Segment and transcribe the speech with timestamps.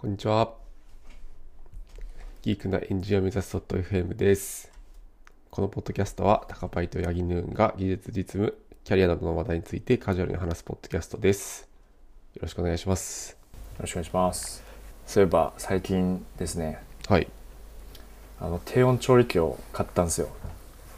[0.00, 0.54] こんにちは。
[2.40, 4.72] ギークなエンジニアを目指す .fm です。
[5.50, 11.68] このポッドキャストは、タカパイとヤギヌーンが技術実務、キャリアなどの話題についてカジュアルに話すポッドキャストです。
[12.32, 13.32] よろしくお願いします。
[13.32, 13.36] よ
[13.80, 14.64] ろしくお願いします
[15.04, 17.28] そういえば最近ですねはい。
[18.40, 20.30] あの低温調理器を買ったんですよ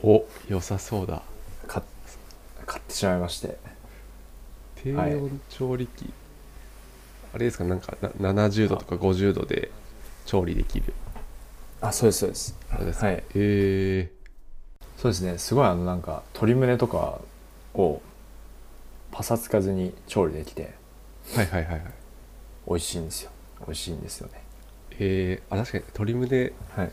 [0.04, 1.22] お、良さそうだ。
[1.66, 1.84] 買っ
[2.66, 3.56] 買ってしまいまして
[4.76, 6.12] 低温調理器。
[7.32, 9.70] あれですか、なんかな70度とか50度で
[10.24, 10.94] 調理できる。
[11.80, 12.54] あそうですそうです。
[12.78, 13.06] ですか？
[13.06, 13.24] はい。
[13.34, 14.12] え
[14.96, 15.36] そうですね。
[15.38, 17.20] すごいあのなんか鶏胸とか
[17.74, 18.00] を
[19.12, 21.94] パサつかずに調理できてー、はいはいはいはい。
[22.66, 23.30] 美味しいんですよ。
[23.60, 24.42] 美味しいんですよね。
[24.90, 26.92] えー、あ、確かに鶏胸、はい。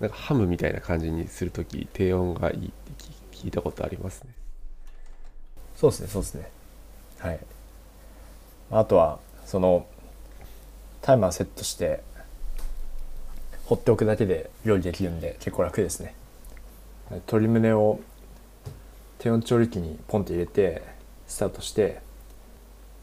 [0.00, 2.92] なんかハムみたいな感じにするとき低温がいいって
[3.32, 4.34] 聞聞いたことありますね。
[5.76, 6.50] そうですねそうですね。
[7.18, 7.40] はい
[8.70, 9.86] あとはその
[11.00, 12.02] タイマーセットして
[13.64, 16.14] 放っておくだけで料理できるんで結構楽ですね。
[17.10, 18.00] 鶏胸を
[19.18, 20.82] 低温調理器にポンって入れて
[21.26, 22.00] スタートして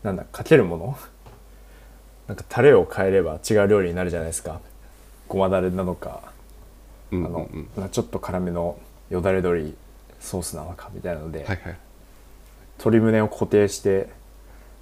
[0.04, 0.98] なんだかけるもの？
[2.28, 4.60] なんかタレを変えれば違う料理になるじゃないですか。
[5.28, 6.22] ごまだれなのか。
[7.12, 9.76] うんうんあの、ちょっと辛めのよだれ鶏
[10.20, 11.78] ソースなのかみたいなので、はいはい。
[12.80, 14.10] 鶏胸を固定してで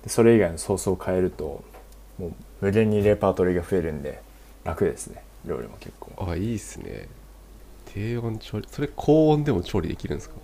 [0.08, 1.64] それ以外のソースを変えると
[2.18, 4.22] もう無限にレパートリーが増えるんで
[4.64, 5.24] 楽ですね。
[5.46, 6.12] 料理も結構。
[6.30, 7.08] あ、いいっすね。
[7.86, 10.36] 低温調理、それ高温でも調理できるんですか？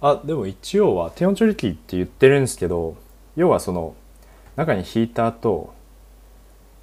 [0.00, 2.96] あでも一応は低温調理器って言ってるんですけど
[3.36, 3.94] 要はその
[4.56, 5.72] 中にヒーターと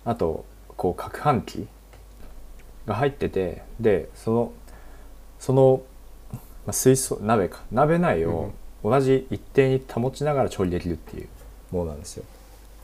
[0.06, 1.68] あとこう攪拌機
[2.86, 4.54] が入っててでその
[5.38, 5.82] その、
[6.34, 7.62] まあ、水槽鍋か。
[7.72, 8.52] 鍋内を
[8.84, 11.28] 同じ一定に保ちながら調理できるっていう
[11.72, 12.24] ものなんですよ。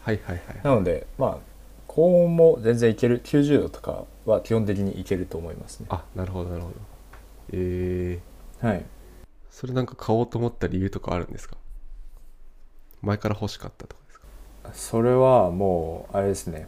[0.01, 0.59] はいはいはい。
[0.63, 1.37] なのでまあ
[1.87, 3.21] 高温も全然いける。
[3.23, 5.87] 90度とかは基本的にいけると思いますね。
[5.89, 6.73] あ、なるほどなるほど。
[7.53, 8.85] えー、はい。
[9.49, 11.55] それなんか買おうと思った理由とかあるんですか？
[13.01, 14.25] 前から欲しかったとかですか？
[14.73, 16.67] それはもうあれですね。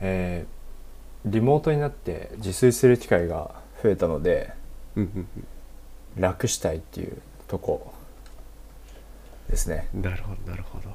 [0.00, 0.52] えー
[1.24, 4.52] リモートになって自炊する機会が増えたので
[4.96, 5.46] うんうん。
[6.20, 7.94] 楽したいっていうとこ
[9.52, 10.02] ですねうん。
[10.02, 10.90] なるほどなるほど。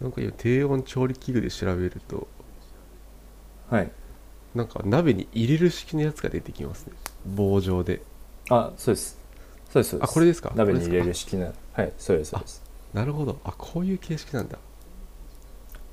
[0.00, 2.28] なんか今低温調理器具で調べると、
[3.70, 3.90] はい
[4.54, 6.92] なんか鍋に入れる式のやつが出てきますね。
[7.26, 8.02] 棒状で。
[8.50, 9.18] あそうです
[9.70, 10.52] そうですそうですあこれですか？
[10.54, 13.40] 鍋に入れる式なはいそうですそうですなるほど。
[13.42, 14.58] あ、こういう形式なんだ。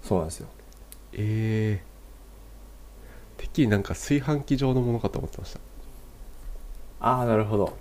[0.04, 0.48] そうなんですよ
[1.14, 5.60] えー、てっきりなんか炊飯器状のものかと思ってました。
[7.00, 7.76] ああなるほど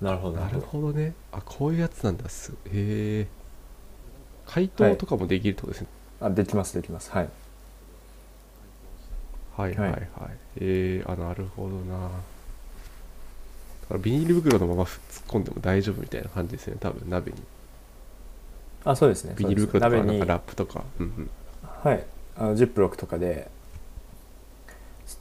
[0.00, 1.14] なるほどなるほどね。
[1.32, 2.28] あ、こういうやつなんだ。
[2.28, 2.56] すへ
[3.20, 3.26] え。
[4.46, 5.88] 解凍とかもできるってことですね。
[6.20, 7.28] あできますできますはい
[9.56, 10.00] はい、はい、はい
[10.56, 11.98] えー、あ、なるほどな。
[12.04, 12.08] だ
[13.88, 14.90] からビニール袋のまま突っ
[15.28, 16.80] 込んでも大丈夫みたいな感じですよね。
[16.80, 17.38] 多分鍋に。
[18.84, 20.84] あそうですねビニール袋とかなんかラップとか。
[21.00, 21.30] うんうん。
[21.62, 22.04] はい
[22.38, 23.50] あのジップロックとかで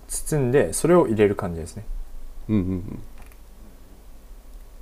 [0.08, 1.86] つ包んでそれを入れる感じですね、
[2.50, 3.00] うんうんうん。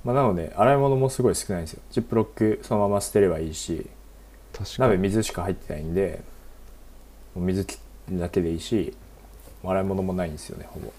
[0.04, 3.86] まあ、なので洗い物もすごい少ないんですよジップロックそのまま捨てればいいし
[4.52, 4.90] 確かに。
[4.90, 6.22] 鍋水しか入ってないんで
[7.34, 7.78] 水切
[8.10, 8.94] るだけでいいし
[9.64, 10.92] 洗い物もないんですよねほぼ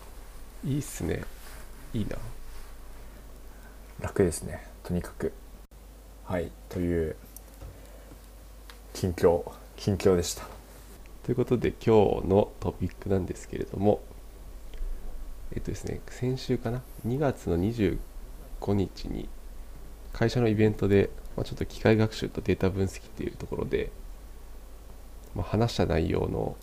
[0.66, 1.24] いいっすね。
[1.94, 2.18] いいな。
[4.02, 5.32] 楽ですねとにかく
[6.26, 7.16] はいという
[8.94, 9.44] 近況
[9.78, 10.44] 近況でした
[11.24, 14.02] ということで今日のトピックなんですけれども
[15.54, 17.58] えっとですね先週かな？2月の
[18.66, 19.30] 25日に
[20.14, 23.92] 会社のイベントで、まあ、ちょっと機械学習とデータ分析っていうところで、
[25.36, 26.56] まあ、話した内容の、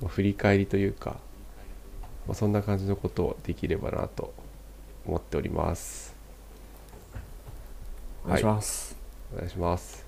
[0.00, 1.16] まあ振り返りというか、
[2.26, 4.32] まあ、そんな感じのことをできればなと
[5.06, 6.14] 思っております
[8.24, 8.96] お願いします、
[9.34, 10.06] お願いします。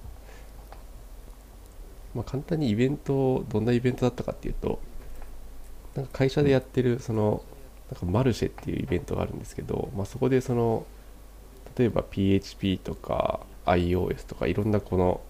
[2.14, 4.78] まあ、簡単にイベント、どんなイベントだったかっていうと、
[5.96, 7.42] なんか会社でやってる、その、
[7.90, 10.86] なんかマルシェっていうイベントがあるんですけど、まあ、そこでその、
[11.76, 15.20] 例えば PHP とか iOS とかいろんなこの、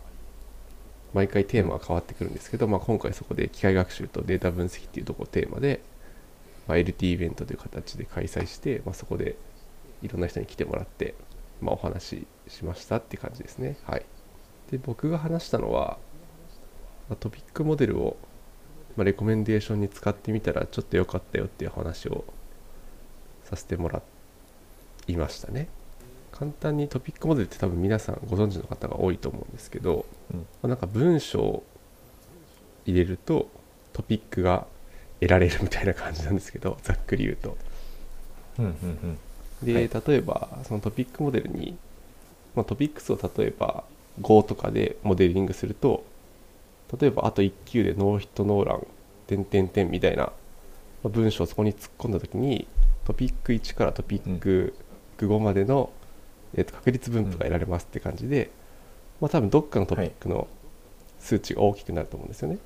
[1.13, 5.81] 毎回テーマが変わってくるんですけど、まあ、今回そこで機械学習とデータ分析っていうところをテーマで、
[6.67, 9.37] まあ、LT イベントという形で開催して、まあ、そこで
[10.03, 11.15] いろんな人に来てもらって、
[11.61, 13.77] まあ、お話ししましたって感じですね。
[13.85, 14.05] はい。
[14.73, 15.99] で、僕が話したのは、
[17.09, 18.17] まトピックモデルを、
[18.97, 22.25] ま、レコメンデーションに使ってみたらちょっと良かったよっていう話を
[23.45, 24.03] させてもら
[25.07, 25.69] いましたね。
[26.37, 30.41] 簡単にトピックモデルって多分皆さんご存知の方が多いと思うんですけど、うん。
[30.41, 31.63] まあなんか文章
[32.85, 33.49] 入れると
[33.93, 34.67] トピックが
[35.21, 37.57] 得られるみたいな感じなんですけど ざっくり言うと。
[38.59, 39.67] うんうんうん。
[39.67, 39.91] で、はい。
[40.09, 41.79] 例えばそのトピックモデルに、
[42.57, 43.85] まあ、トピックスを例えば
[44.21, 46.05] 5とかでモデリングすると
[47.01, 48.87] 例えばあと1球でノーヒットノーラン
[49.29, 50.33] 点点点みたいなま
[51.05, 52.67] あ文章をそこに突っ込んだ時に
[53.05, 54.75] トピック1からトピック
[55.19, 55.91] 5までの、
[56.57, 58.51] えーと確率分布が得られますって感じで、
[59.21, 60.49] まあ、多分どっかのトピックの
[61.21, 62.59] 数値が大きくなると思うんですよね、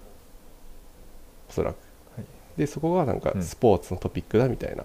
[1.48, 1.76] おそらく。
[2.16, 2.24] はい
[2.58, 4.84] でそこがなんかうんスポーツのトピックだみたいな、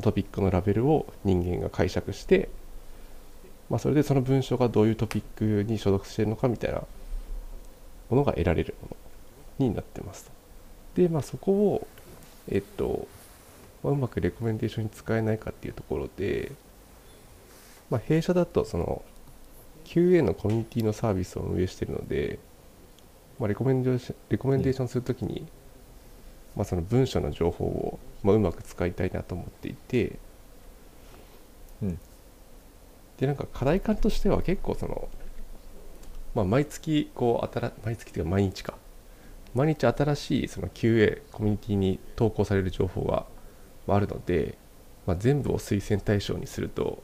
[0.00, 2.48] トピックのラベルを人間が解釈して、
[3.68, 6.82] まあ、それでその文章がどういうトピックに所属しているのかみたいな
[8.08, 8.96] ものが得られるも
[9.60, 10.30] のになってますと。
[11.02, 11.86] で、まあ、そこを、
[12.48, 13.06] えっと、
[13.82, 16.52] まあうまくレコメンデーションに使えないかっていうところで、
[17.92, 19.02] まあ、弊社だとその
[19.84, 22.38] QA のコミュニティのサービスを運営しているので、
[23.38, 25.46] まあ、レコメンデーションレコメンデーションするときに、
[26.56, 30.18] まあ、その文章の情報を、まあ、うまく使いたいなと思っていて
[31.82, 31.98] うん。
[33.18, 35.10] でなんか課題感としては結構その、
[36.34, 38.74] まあ、毎月こう新毎月っていうか毎日か。
[39.54, 43.26] 毎日新しいその QA コミュニティに投稿される情報が
[43.86, 44.56] まああるので、
[45.06, 47.02] まあ、全部を推薦対象にすると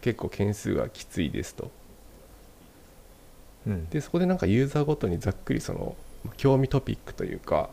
[0.00, 1.70] 結構件数がきついですと。
[3.66, 3.88] うん。
[3.90, 7.70] でそこでなんかユーザーごとにざっくりそのまあ興味トピックというか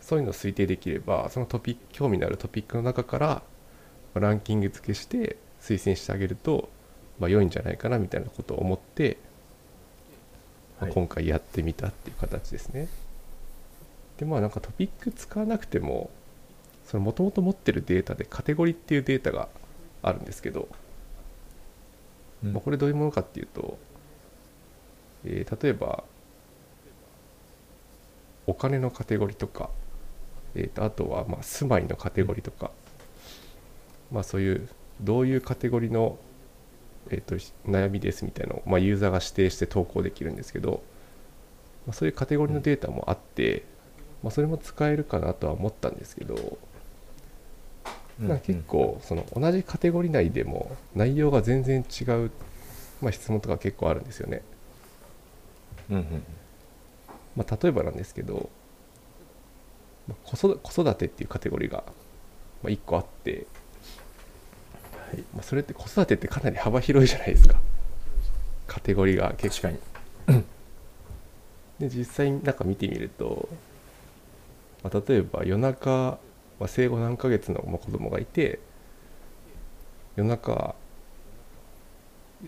[0.00, 3.42] そういうのを推定できればそのトピック興味のあるトピックの中からま
[4.16, 6.68] あランキング付けして推薦してあげると、
[7.18, 9.16] まあ、良いんじゃないかなみたいなことを思って、
[10.78, 10.94] まあはい。
[10.94, 12.88] 今回やってみたっていう形ですね。
[14.18, 16.10] でまあなんかトピック使わなくても
[16.86, 19.48] そのもともと持ってるデータでカテゴリーっていうデータが
[20.04, 20.68] あるんですけど、
[22.44, 22.52] うん。
[22.52, 23.78] まあ、これどういうものかっていうと、
[25.24, 26.04] えー例えば
[28.46, 29.70] お金のカテゴリーとか、
[30.54, 32.70] えーとあとはまあ住まいのカテゴリーとか、
[34.12, 34.68] まあ、そういう
[35.00, 36.18] どういうカテゴリーの、
[37.10, 37.36] えー、と
[37.66, 40.82] 悩みですみたいなのを、まあ、ユーザーが指定して投稿できるんですけど、
[41.86, 43.64] まあ、そういうカテゴリーのデータもあって、
[44.22, 46.73] まあ、それも使えるかなとは思ったんですけど、うん
[48.20, 52.30] なんか結構その同じカテゴリー内でも内容が全然違う、
[53.02, 54.42] まあ、質問とか結構あるんですよね。
[55.90, 56.24] うんうん
[57.36, 58.48] まあ、例えばなんですけど、
[60.08, 61.82] まあ子育子育てっていうカテゴリーが
[62.62, 63.46] まあ1個あって、
[64.92, 65.24] はい。
[65.34, 67.60] まあ、それって子育てってかなり幅広いじゃないですか。
[68.66, 69.82] カテゴリーが結確構
[70.26, 70.44] かに。
[71.80, 73.48] で実際になんか見てみると、
[74.84, 76.18] まあ、例えば夜中、
[76.58, 78.60] まあ、生後何ヶ月のまあ子供がいて
[80.16, 80.74] 夜中、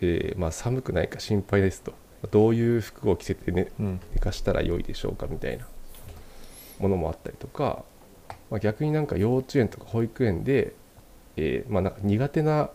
[0.00, 1.93] えーまあ、寒くないか心配ですと。
[2.31, 4.00] どういう服を着せて、ね、うん。
[4.14, 5.67] 寝かしたら良いでしょうかみたいな
[6.79, 7.85] ものもあったりとか、
[8.50, 10.75] まあ、逆になんか幼稚園とか保育園で、
[11.37, 12.70] えーまあ、なんか苦手な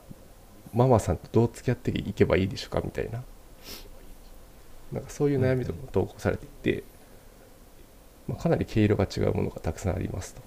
[0.73, 3.23] ママさんとどう付き合っていけばいいでしょうかみたいな。
[4.91, 6.83] なんかそういう悩みとかも投稿されていて、
[8.27, 10.41] まあ、かなり毛色が違うものがたくさんありますと。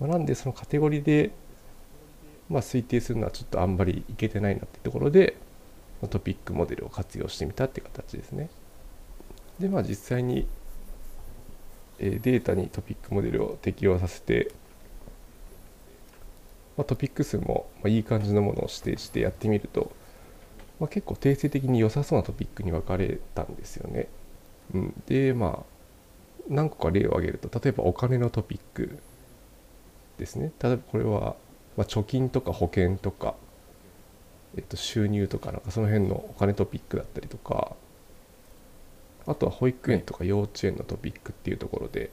[0.00, 1.30] まあ、なんでそのカテゴリーで、
[2.48, 5.36] まあ、推定するのはちょっとあんまりいけてないなってところで、
[6.02, 8.50] まトピックモデルを活用してみたって形ですね。
[9.58, 10.46] でまあ実際に、
[11.98, 14.50] えデータにトピックモデルを適用させて、
[16.76, 19.92] まあ、トピック数もまいい感じのものを指定してやってみると、
[20.80, 24.08] まあ、結構定性的に良さそうなトピックに分かれたんですよね。
[24.74, 25.74] うん、でまあ
[26.48, 28.98] 何個か例を挙げると例えばお金のトピック
[30.18, 30.52] ですね。
[30.62, 31.36] 例えばこれは、
[31.76, 33.34] まあ、貯金とか保険とか、
[34.56, 37.72] えっと、収入とかなんかその辺のお金トピックだったりとか
[39.26, 42.10] あとは保育園とか幼稚園のトピックっていうところで、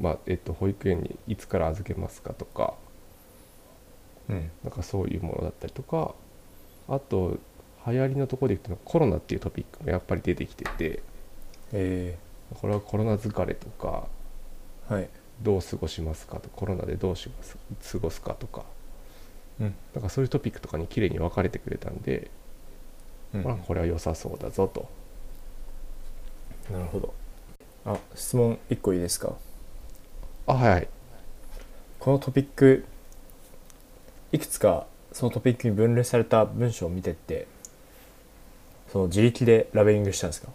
[0.00, 2.74] まあえっと、保育園にいつから預けますかとか
[4.28, 4.50] うん。
[4.62, 6.14] なんかそういうものだったりとか
[6.88, 7.38] あと
[7.86, 11.02] 流行りのところで言うとコロナっていうトピックもやっぱり出てきてて
[11.72, 12.18] え
[12.54, 15.08] これはコロナ疲れとかーはい
[15.42, 17.56] どう過ごしますかとコロナでどうします
[17.92, 18.64] 過ごすかとか。
[19.60, 19.74] うん。
[19.94, 22.30] なんかそういうトピックとかに綺麗に分かれてくれたんで、
[23.34, 23.42] うん。
[23.44, 24.88] まあ、これは良さそうだぞと。
[26.72, 27.14] なるほど。
[27.84, 29.34] あ質問1個いいですか？
[30.46, 30.88] あはいはい。
[31.98, 32.84] このトピック
[34.32, 37.46] いくつかそのトピックに分類された文章を見てって
[38.90, 40.48] その自力でラベリングしたんですか？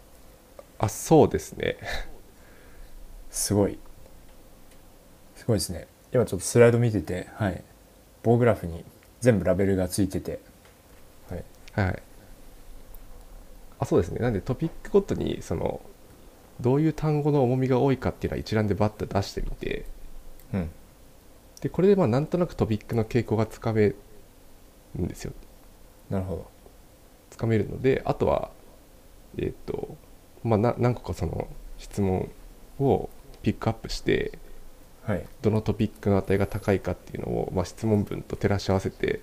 [0.79, 1.77] あそうですね。
[3.29, 3.73] すごい。
[3.73, 3.77] す
[5.49, 5.87] ごいですね。
[6.13, 7.63] 今ちょっとスライド見ててはい。
[8.23, 8.83] 棒グラフに
[9.19, 10.39] 全部ラベルがついてて
[11.29, 11.43] はい。
[11.73, 12.03] はい。
[13.79, 14.19] あそうですね。
[14.19, 15.81] なんでトピックごとにその
[16.61, 19.85] どういう単語の重みが多いかっていうのは一覧でバッと出してみて。
[20.53, 20.69] うん。
[21.61, 23.95] でこれでまあなんとなくトピックの傾向がつかめる
[24.97, 25.33] んですよ。
[26.09, 26.47] なるほど。
[27.29, 28.51] つかめるのであとは
[29.37, 29.95] えっ、と
[30.43, 32.29] まあな何個かその質問
[32.79, 33.09] を
[33.41, 34.48] ピックアップしてはい
[35.41, 39.21] どのトピックの値が高いかっていうのを、まあ、質問文と照らし合わせて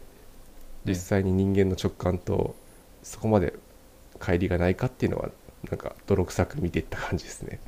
[0.84, 2.54] 実際に人間の直感と
[3.02, 3.54] そこまで
[4.18, 5.30] 乖離がないかっていうのは
[5.68, 7.60] なんか泥臭く見ていった感じですね。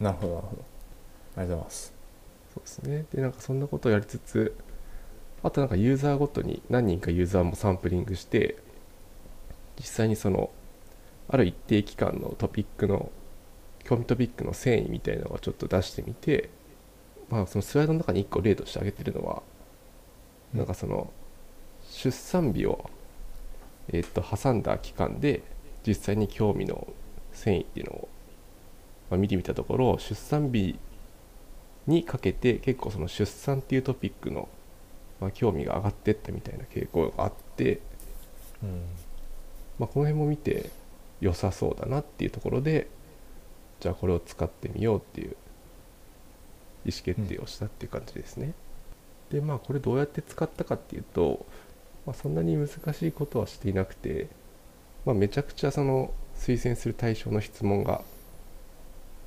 [0.00, 0.64] なるほどなるほど。
[1.36, 1.94] ありがとうございます。
[2.54, 3.04] そうですね。
[3.12, 4.56] でなんかそんなことをやりつつ
[5.42, 8.56] あとなんかユーザーごとに何人かユーザーもサンプリングして
[9.78, 10.50] 実際にその
[11.28, 13.10] ある一定期間のトピックの
[13.84, 16.50] 興味トピックの繊維みたいなのをちょっと出してみて
[17.28, 19.42] まあそのスライドの中に1個例として挙げてるのは
[20.54, 21.10] うんなんかその
[21.90, 22.90] 出産日を
[23.92, 25.42] えっと挟んだ期間で
[25.86, 26.86] 実際に興味の
[27.32, 28.08] 繊維っていうのを
[29.10, 30.78] まあ見てみたところ出産日
[31.86, 34.48] にかけて結構その出産っていうトピックの、
[35.20, 37.80] まあ、興味が上がってったみたいな傾向があって、
[38.62, 38.82] うん。
[39.78, 40.70] まあ、この辺も見て
[41.20, 42.88] 良さそうだなっていうところで
[43.80, 45.36] じゃあこれを使ってみようっていう
[46.86, 48.54] 意思決定をしたっていう感じですね。
[49.30, 51.44] でまあこれどうやって使ったかっていうと、
[52.06, 54.28] まあ、そんなに難しいことはしていなくて、
[55.04, 58.02] まあ、めちゃくちゃその推薦する対象の質問が、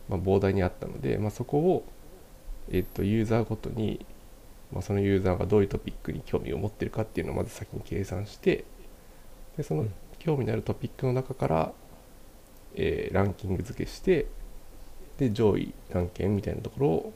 [0.07, 1.83] まあ、膨大にあったので、まあ、そこを、
[2.71, 4.05] えっとユーザーごとに、
[4.71, 8.63] まあ、そのユーザーがどういうトピックに興味を持ってるかっていうのをまず先に計算して
[9.57, 11.71] でそのうん興味のあるトピックの中から、
[12.75, 14.27] えーランキング付けして
[15.17, 17.13] で上位何件みたいなところを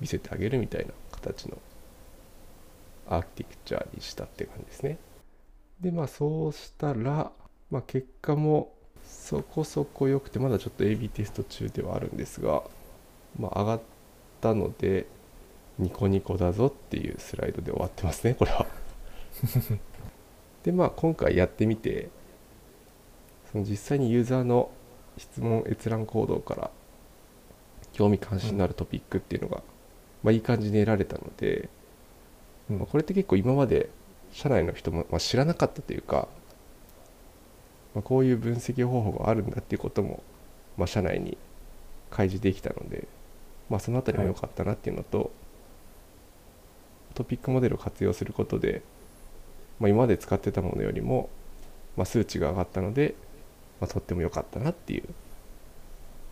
[0.00, 1.58] 見せてあげるみたいな形の
[3.08, 4.98] アーキテクチャにしたって感じですね。
[5.80, 7.32] でまあそうしたら、
[7.70, 8.72] まあ、結果も
[9.04, 12.62] そこそこ良くてまだちょっと AB テスト中ではあるんですが、
[13.38, 13.80] まあ、上がっ
[14.40, 15.06] たので
[15.78, 18.66] ニコニコだぞっていうスライドで終わってますねこれは。
[20.62, 22.10] でまあ今回やってみて
[23.50, 24.70] その実際にユーザーの
[25.16, 26.70] 質問閲覧行動から
[27.92, 29.62] 興味関心のあるトピックっていうのが、
[30.22, 31.68] まあ、いい感じに得られたので、
[32.70, 33.90] うんこれって結構今まで
[34.32, 36.28] 社内の人も、まあ、知らなかったというか、
[37.94, 40.22] まあ、こういう分析方法があるんだっていうことも、
[40.76, 41.36] まあ、社内に
[42.10, 43.08] 開示できたので、
[43.68, 45.32] まあ、そのあたりも良かったなっていうのと、
[47.14, 48.82] トピックモデルを活用することで、
[49.80, 51.28] まあ、今まで使ってたものよりも、
[51.96, 53.14] まあ、数値が上がったので、
[53.80, 55.04] まあ、とっても良かったなっていう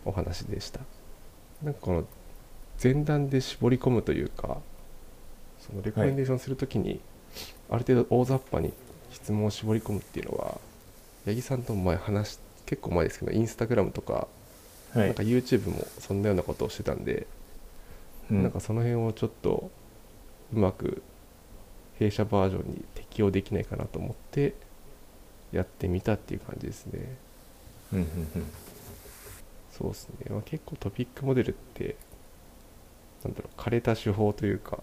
[0.05, 0.79] お話でした。
[1.63, 2.05] なんかこの
[2.81, 4.57] 前段で絞り込むというか
[5.59, 6.99] そのレコメンデーションするときに、
[7.69, 8.73] ある程度大雑把に
[9.11, 10.57] 質問を絞り込むっていうのは
[11.25, 14.27] 八木さんとも前話し結構前ですけどインスタグラムとか,、は
[14.95, 14.97] い。
[14.99, 17.27] なんか YouTube もそんなようなことをしてたんで、
[18.31, 18.43] うん。
[18.43, 19.71] なんかその辺をちょっと
[20.53, 21.01] うまく
[21.97, 24.53] 弊社バージョンに適用できないかなと思って
[25.51, 27.17] やってみたっていう感じですね。
[27.93, 28.07] うんうん
[29.71, 31.95] そうですね、まあ、結構トピックモデルって
[33.23, 34.79] なんだろう枯れた手法というか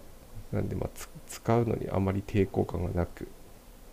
[0.53, 0.89] なんでま
[1.29, 3.29] 使うのにあまり抵抗感がなく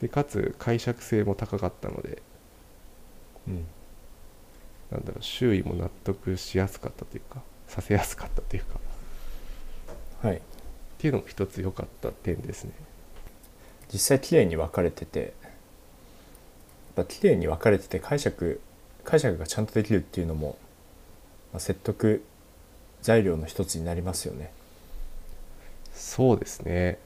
[0.01, 2.21] でかつ解釈性も高かったので
[3.47, 3.65] うん。
[4.91, 8.79] なんだろう周囲も納得しやすかったというかさせやすかったというか。
[10.27, 10.37] はい。
[10.37, 10.39] っ
[10.97, 12.71] ていうのも一つ良かった点ですね。
[13.91, 15.29] 実際綺麗に分かれててやっ
[16.95, 18.61] ぱ綺麗に分かれてて解釈
[19.03, 20.57] 解釈がちゃんとできるっていうのも、
[21.51, 22.23] まあ、説得
[23.03, 24.51] 材料の一つになりますよね。
[25.93, 26.97] そうですね。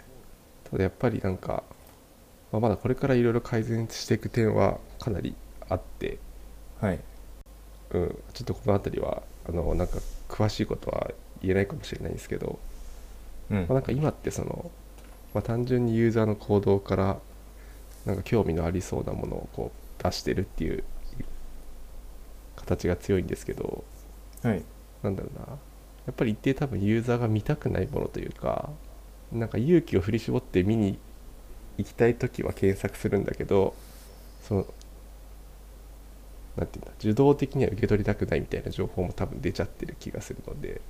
[0.70, 1.64] ただやっぱりなんか、
[2.52, 5.36] まあ、まだこれからいろいろ改善していく点はかなり
[5.68, 6.20] あって。
[6.80, 7.00] はい。
[7.92, 9.98] うん、ちょっとこの辺りはあのなんか
[10.30, 11.12] 詳しいことは
[11.42, 12.60] 言えないかもしれないんですけど、
[13.50, 13.58] うん。
[13.62, 14.70] まあ、なんか今ってその、
[15.34, 17.18] まあ、単純にユーザーの行動から
[18.06, 20.84] なんか興味のありそうなものをこう出してるっていう
[22.56, 23.84] 形が強いんですけど。
[24.44, 24.62] はい。
[25.02, 25.58] なんだろうな
[26.08, 28.70] やっぱり一定多分ユーザーが見たくないものというか
[29.32, 30.98] なんか勇気を振り絞って見に
[31.78, 33.76] 行きたい時は検索するんだけど
[34.42, 34.66] その
[36.56, 40.82] なんていうんだ受動的には受け取りたくないみたいな情報も多分出ちゃってる気がするので、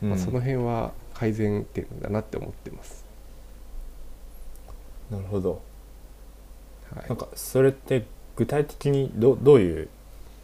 [0.00, 3.04] まあ、その辺は改善点だなって思ってます。
[5.10, 5.60] なるほど。
[6.94, 9.88] はいなんかそれって具体的にどどういう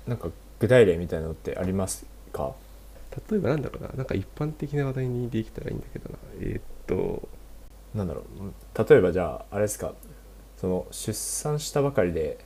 [0.06, 2.54] なんか具体例みたいなのってありますか？
[3.30, 6.18] 例えばなんだろうななんか一般的な話題にできたらいいんだけどな。
[6.40, 7.28] えーっと。
[7.94, 8.88] なんだろう。
[8.90, 9.94] 例えばじゃああれですか。
[10.56, 12.44] その出産したばかりで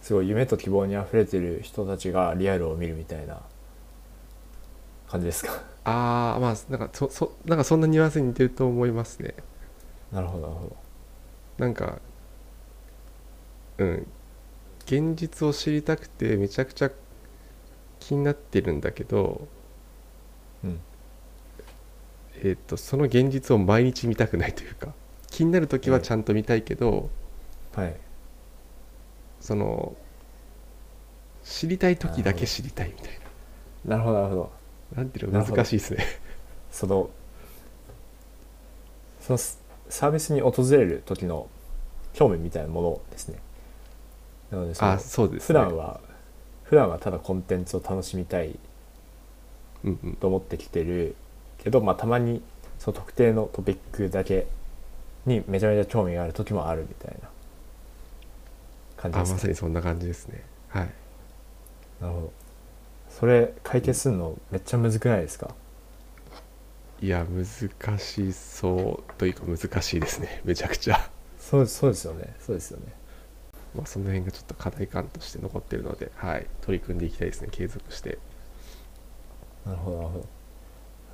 [0.00, 3.40] すごい夢と希望にあふれてる人たちがリアルを見るみたいな
[5.08, 5.52] 感じですか？
[5.84, 9.34] ああまあなんかそそなんかそんなニュアンスに似てると思いますね。
[10.10, 10.76] なるほどなるほど。
[11.58, 11.98] なんか
[13.78, 14.06] うん。
[14.84, 16.90] 現実を知りたくてめちゃくちゃ
[18.02, 19.46] 気になってるんだけど
[20.64, 20.80] うん。
[22.44, 24.92] えー、とその現実を毎日見たくないというか
[25.30, 27.08] 気になる時はちゃんと見たいけど、
[27.74, 27.96] はい。
[29.40, 29.96] その
[31.42, 33.20] 知りたい時だけ知りたいみたい
[33.84, 33.96] な。
[33.96, 34.52] るほどなるほど。
[34.92, 36.04] ななんていうの難しいですね。
[36.70, 37.10] その
[39.20, 41.48] そのスサービスに訪れる時の
[42.12, 43.38] 興味みたいなものですね。
[44.50, 46.00] なのでそのあそうです、ね、普段は
[46.72, 48.58] 普段はただコンテンツを楽しみたい
[50.20, 51.16] と思ってきてる。
[51.58, 52.40] けど、まあ、たまに
[52.78, 54.46] その特定のトピックだけ
[55.26, 57.28] にめちゃめちゃ興味がある時もあるみたいな
[58.96, 60.42] 感じあですかまさにそんな感じですね。
[60.68, 60.90] はい。
[62.00, 62.32] なるほど。
[63.10, 65.54] それ解決するのめっちゃむずくないですか？
[67.02, 70.40] いや難しそうというか難しいですね。
[70.46, 71.10] めちゃくちゃ。
[71.38, 72.34] そうそうですよね。
[72.40, 72.86] そうですよね
[73.74, 76.46] まあその辺がちょっと課題感として残ってるのではい。
[76.60, 77.48] 取り組んでいきたいですね。
[77.50, 78.18] 継続して。
[79.64, 80.26] なるほどなるほど。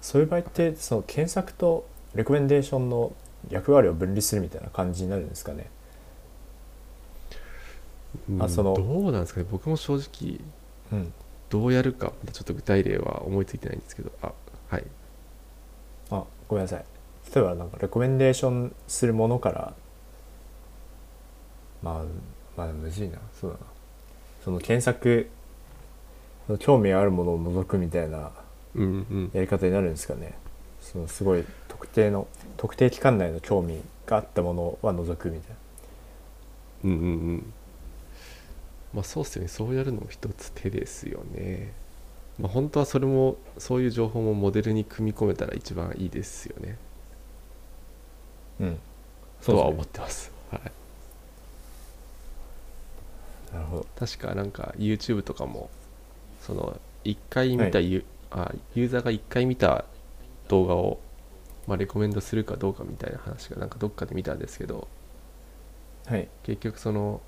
[0.00, 3.12] そういう場合ってその検索とレコメンデーションの
[3.50, 5.69] 役割を分離するみたいな感じになるんですかね？
[8.41, 9.47] あうんそのどうなんですかね。
[9.50, 10.41] 僕も正直
[10.93, 11.12] うん。
[11.50, 14.11] どうやるかちょっと具体例は思いついてないんですけど。
[14.23, 14.33] あ
[14.69, 14.85] はい。
[16.11, 16.85] あごめんなさい。
[17.35, 19.75] 例えばなんかレコメンデーションするものから
[21.83, 22.05] まあ
[22.59, 23.19] まあむずいな。
[23.41, 23.65] そうだな。
[24.45, 25.29] その検索
[26.47, 28.33] その興味あるものを除くみたいな
[28.75, 29.31] うんうん。
[29.33, 30.35] やり方になるんですかね。
[30.81, 35.57] そのすごい特定の特定期間内の興味があったものは除くみたい
[36.85, 37.53] うんうんうん。
[38.95, 39.49] まあそうっすよね。
[39.49, 41.73] そうやるのも一つ手ですよね。
[42.38, 46.79] まあ本当はそれもそういう情報もモデルに組み込めたら一番いいですよね。
[48.61, 48.79] なうん。
[49.44, 50.33] とはそうで思ってます。
[50.51, 50.73] はい
[53.52, 53.87] なるほど。
[53.98, 55.70] 確かなんか YouTube とかも
[56.40, 59.84] その1回見たユ,、あユーザーが1回見た
[60.48, 61.00] 動画を、
[61.66, 64.88] まあ、レコメンドするかどうかみたいな話がなんかどっかで見たんですけど
[66.06, 66.28] はい。
[66.42, 67.20] 結局その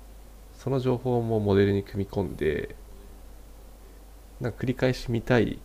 [0.55, 2.75] その情報もモデルに組み込んで
[4.39, 5.59] なんか繰り返し見たい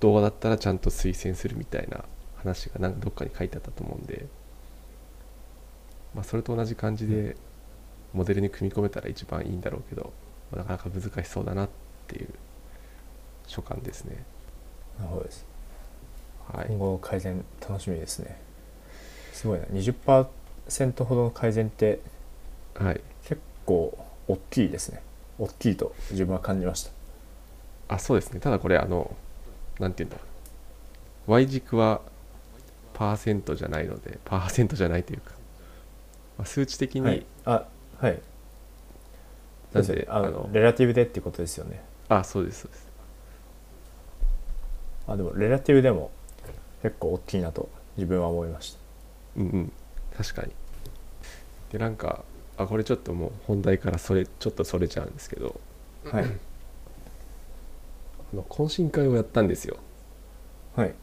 [0.00, 2.04] 動画だったらちゃんと推薦するみたいな
[2.36, 4.26] 話がなんかどっかに書いてあったと思うんで、
[6.14, 7.36] まあ、それと同じ感じで
[8.12, 10.12] モデルに組み込めたら一番いいんだろうけど、
[10.50, 11.68] まあなかなか難しそうだなっ
[12.08, 12.28] ていう
[13.46, 14.24] 所感ですね。
[14.98, 15.46] なるほどです。
[16.52, 16.66] はい。
[16.68, 18.38] 今後の改善楽しみですね。
[19.32, 19.66] すごいな。
[19.66, 22.00] 20%ほどの改善って
[22.74, 23.96] はい、結構
[24.28, 25.02] 大きいですね。
[25.38, 26.90] 大きいと自分は感じました。
[27.88, 28.40] あそうですね。
[28.40, 29.14] ただこれあの
[29.78, 30.18] なんていうんだ。
[31.26, 32.00] Y 軸は
[32.94, 35.32] パーセントじゃないのでパーセントじゃないというか、
[36.38, 37.26] まあ、数値的に、はい。
[37.44, 37.64] あ
[38.02, 38.20] はい。
[39.72, 41.82] なんであのレラティブでってことですよね。
[42.08, 42.88] あそうですそうです。
[45.06, 46.10] あでもレラティブでも
[46.82, 48.78] 結構大きいなと自分は思いました。
[49.36, 49.72] うんうん。
[50.16, 50.52] 確かに。
[51.70, 52.24] でなんか
[52.58, 55.60] あこれちょっともう本題からそれちょっとそれちゃうんですけど。
[56.04, 56.24] はい。
[56.24, 56.26] あ
[58.36, 59.76] の懇親会をやったんですよ。
[60.74, 60.94] はい。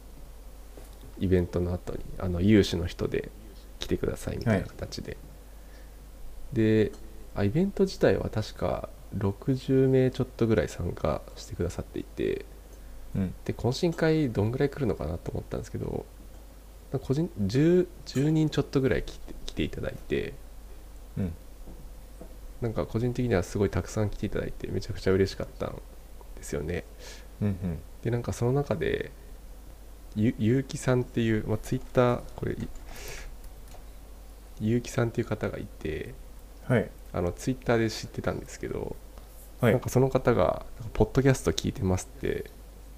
[1.19, 3.29] イベントの後にあの有志の人で
[3.79, 5.15] 来てくださいみたいな形で、
[6.53, 6.91] で
[7.35, 12.45] あイベント自体は確か60名ちょっとぐらい参加してくださっていて
[13.15, 13.33] うん。
[13.45, 16.05] で懇親会どんぐらい来るのかなと思ったんですけど
[17.01, 20.33] 個人 10, 10人ちょっとぐらい来て来ていただいて
[21.17, 21.33] うん。
[22.61, 25.81] なんか個人的にはすごいたくさん来ていただいてめちゃくちゃ嬉しかったん
[26.35, 26.83] ですよね。
[27.41, 27.79] うんうん。
[28.03, 29.11] でなんかその中で
[30.15, 32.67] ゆゆうきさんっていう、まあ、ツイッターこれい
[34.59, 36.13] ゆうきさんっていう方がいて
[36.69, 36.89] はい。
[37.11, 38.95] あのツイッターで知ってたんですけど、
[39.59, 39.71] はい。
[39.73, 42.49] なんかその方が「なんかポッドキャスト聞いてます」って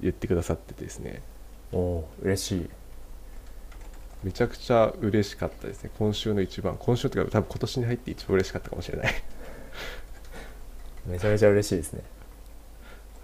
[0.02, 1.22] 言ってくださっててですね。
[1.72, 2.70] おおー嬉しい。
[4.24, 5.90] めちゃくちゃ嬉しかったですね。
[5.98, 6.76] 今週の一番。
[6.78, 9.14] 今週というか多分今年に入って一番嬉しかったかもしれない。
[11.08, 12.04] めちゃめちゃ嬉しいですね。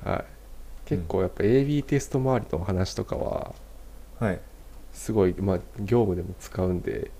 [0.04, 0.26] はい。
[0.86, 3.54] 結構やっぱ AB テスト周りの話とかは
[4.20, 4.40] はい。
[4.94, 7.12] すごい、まあ、業務でも使うんで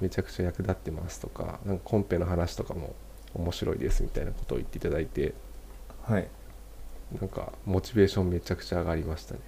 [0.00, 2.94] めちゃくちゃ役立ってますとかなんかコンペの話とかも
[3.34, 5.34] 面白いですみたいなことを言っていただいて
[6.02, 6.28] はい。
[7.18, 9.40] なんかモチベーションめちゃくちゃ上がりましたね。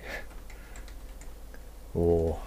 [1.95, 2.39] おお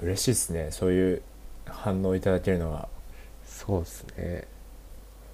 [0.00, 0.70] 嬉しいですね。
[0.70, 1.22] そういう
[1.66, 2.88] 反応いただけるのが
[3.44, 4.48] そうですね。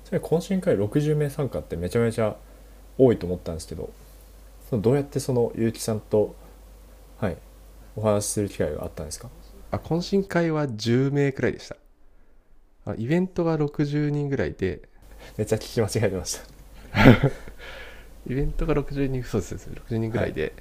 [0.04, 2.36] それ懇親会60名参加ってめちゃめちゃ
[2.98, 3.90] 多いと思ったんですけど
[4.70, 6.34] そのどうやってその結城さんと
[7.20, 7.36] はい
[7.94, 9.28] お話しする機会があったんですか？
[9.70, 11.76] あ懇親会は10名くらいでした
[12.86, 14.80] あイベントが60人ぐらいで
[15.36, 16.40] めっちゃ聞き間違えてまし
[16.92, 17.28] た。
[18.28, 19.84] イベントが60人そうですそうです。
[19.92, 20.52] 60人ぐらいで、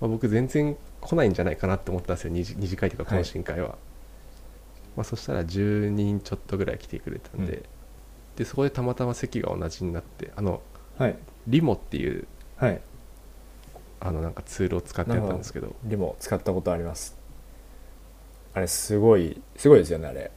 [0.00, 2.30] まあ、僕全然来ないんじゃないかなって思ったんですよ。
[2.30, 3.76] 二次二次会とか懇親会は、
[4.96, 7.62] まあ、そしたら10人ちょっとぐらい来てくれたんで、うん。
[8.36, 10.62] でそこでたまたま席が同じになってあの
[10.98, 11.16] はい。
[11.46, 12.80] リモっていうはい。
[14.00, 15.74] あのなんかツールを使ってやったんですけど。
[15.84, 17.16] リモ使ったことあります。
[18.54, 20.30] あれすごいすごいですよねあれ、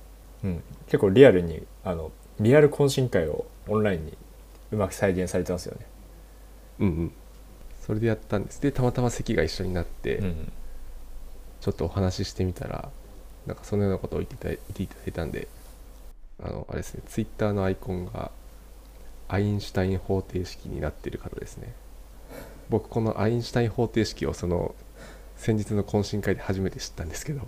[0.45, 4.17] うん、結構リアルにあのリアル懇親会をオンラインに
[4.71, 5.86] うまく再現されてますよね。
[6.79, 7.12] うんうん。
[7.79, 8.62] それでやったんです。
[8.62, 10.51] でたまたま席が一緒になって、うん
[11.62, 12.89] ちょっとお話ししてみたら
[13.47, 15.47] なんかそのようなことを言っていただい言っていただいたんで
[16.43, 18.29] あのあれですねツイッターのアイコンが
[19.27, 21.73] アインシュタイン方程式になっている方ですね。
[22.69, 24.75] 僕このアインシュタイン方程式をその
[25.38, 27.41] 先日の懇親会で初めて知ったんですけど、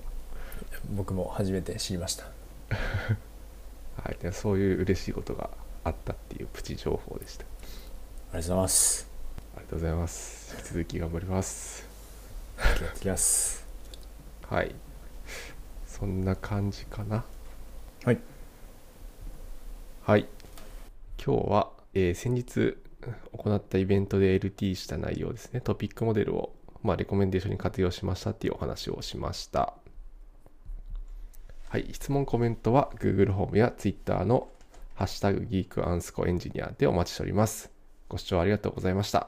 [0.89, 2.25] 僕も初めて知りました
[4.03, 5.49] はい、でそういう嬉しいことが
[5.83, 7.45] あったっていうプチ情報でした。
[7.45, 9.07] ありがとうございます。
[9.55, 10.55] ありがとうございます。
[10.57, 11.87] 引き続き頑張ります。
[12.57, 13.65] やってきます。
[14.49, 14.75] はい。
[15.85, 17.23] そんな感じかな。
[18.03, 18.19] はい。
[20.03, 20.27] はい。
[21.23, 22.77] 今日は、えー先日
[23.31, 25.61] 行ったイベントで LT した内容ですね。
[25.61, 26.53] トピックモデルを、
[26.83, 29.73] まあ、レコメンデーションに活用しましたっていうお話をしました
[31.69, 34.47] はい質問コメントは Google ホームや Twitter の
[34.95, 37.69] ハッシュタグギークアンスコエンジニアでお待ちしております。
[38.07, 39.27] ご視聴ありがとうございました。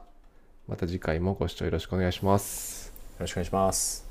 [0.65, 2.87] また次回もご視聴よろしくお願いします。
[2.87, 4.08] よろしくお願いします。